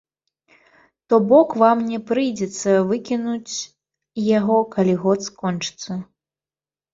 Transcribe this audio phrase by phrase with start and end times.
[1.09, 3.55] То бок, вам не прыйдзецца выкінуць
[4.37, 6.01] яго, калі год скончыцца.